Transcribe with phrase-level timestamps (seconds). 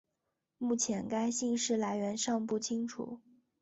[0.57, 3.21] 目前该姓氏来源尚不清楚。